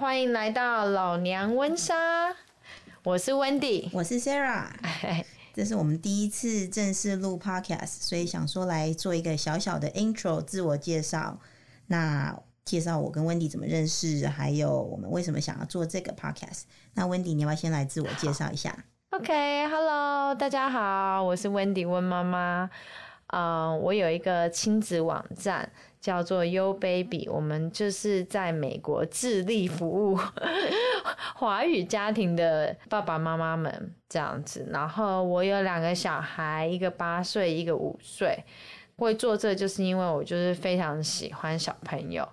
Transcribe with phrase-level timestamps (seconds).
[0.00, 2.34] 欢迎来到老娘温莎，
[3.04, 4.66] 我是 Wendy，我是 Sarah，
[5.54, 11.38] 这是我们第一次正式录 Podcast，所以想说来做一个小小的 Intro 自我介绍。
[11.86, 16.62] 那介绍我跟 Wendy 怎么认识，还有我们为什么想要做这个 Podcast。
[16.94, 18.76] 那 Wendy，你要不要先来自我介绍一下
[19.10, 22.68] ？OK，Hello，、okay, 大家好，我是 Wendy 温妈妈。
[23.28, 30.18] 嗯、我有一个亲子网站叫做 U Baby，我们就是在美国致力服务
[31.34, 34.66] 华语家庭的爸爸妈妈们这样子。
[34.70, 38.44] 然后我有两个小孩，一个八岁，一个五岁。
[38.96, 42.28] 会做这就是因为我就是非常喜欢小朋友。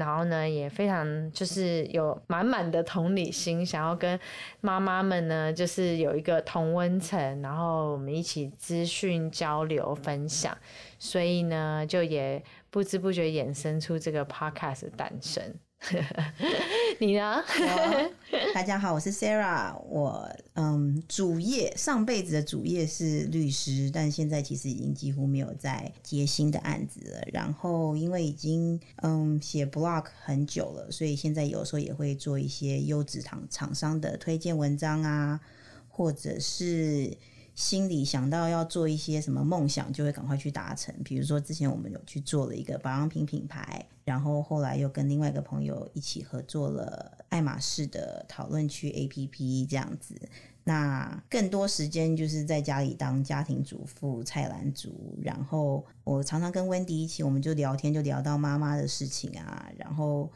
[0.00, 4.18] 然后呢，也非常就是有满满的同理心，想要跟
[4.60, 10.56] 妈妈们呢，就是有一个同温层，然后我们一起资讯交流分享，
[10.98, 15.54] 所以呢，就也不知不觉衍生出这个 podcast 的诞生。
[17.00, 17.42] 你呢？
[18.52, 19.74] 大家好，我是 Sarah。
[19.88, 27.22] 我嗯，主业上辈子的主业是律师，但现在其实已经几乎没有在接新的案子了。
[27.32, 35.40] 然后因为已经嗯写 blog 很久了，所以现在有时候也会做一些优质厂厂商的推荐文章啊，
[35.88, 37.16] 或者是。
[37.60, 40.94] 心里想到要做一些什么梦想，就会赶快去达成。
[41.04, 50.14] 比如说，之前我们有去做了一个保养品品牌，然后后来又跟另外一个朋友一起合作了爱马仕的讨论区 APP 这样子。
[50.64, 55.18] 那更多时间就是在家里当家庭主妇、菜篮族。
[55.22, 60.32] 然后我常常跟 Wendy 一起，我们就聊天，就聊到妈妈的事情啊，然后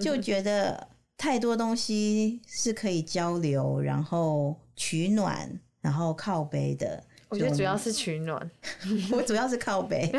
[0.00, 5.58] 就觉得太多东西是可以交流，然后取暖。
[5.84, 8.50] 然后靠背的，我觉得主要是取暖，
[9.12, 10.10] 我主要是靠背，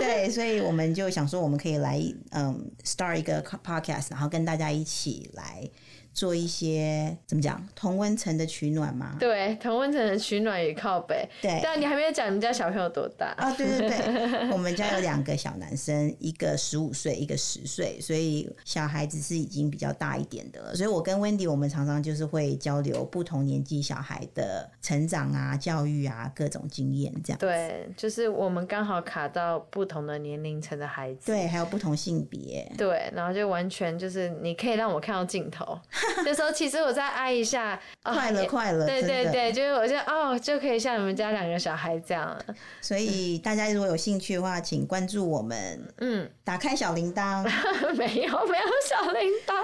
[0.00, 5.70] 对，所以我们就想说，我们可以来嗯，start 一个 podcast，然后跟大家一起来。
[6.14, 9.16] 做一些怎么讲同温层的取暖吗？
[9.18, 11.28] 对，同温层的取暖也靠北。
[11.42, 13.52] 对，但你还没有讲你们家小朋友多大啊？
[13.54, 20.74] 对对对， 我们家有两个小男生，一个十五岁，一个十岁，所以小孩子是已经比较大一点的了。
[20.74, 27.38] 所以我跟 Wendy，我们常常就是会交流不同年纪小孩的成长啊、教育啊各种经验这样。
[27.40, 35.76] 对，就是我们刚好卡到不同的年龄层的孩子，对，还有不同性别，对，然后就完全就是你可以让我看到镜头。
[36.24, 42.36] 就说其实我再挨一下，快了快了，对对对，就是我就哦就可以像你们家两个小孩这样。
[42.80, 47.42] 所以大家如果有兴趣的话，请关注我们，嗯，打开小铃铛，
[47.96, 49.54] 没有没有小铃铛，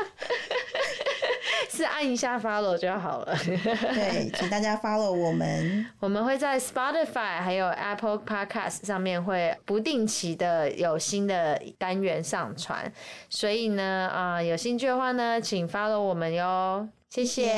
[1.71, 3.37] 是按一下 follow 就好了。
[3.44, 12.91] 对，请大家 follow 我们， 我们会在 Spotify 还有 Apple Podcast 上面会不定期的有新的单元上传，
[13.28, 16.88] 所以呢，啊、呃，有兴趣的话呢，请 follow 我们哟。
[17.09, 17.50] 谢谢。